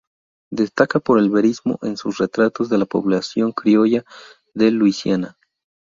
[0.49, 4.03] Destaca por el verismo en sus retratos de la población criolla
[4.55, 5.37] de Louisiana.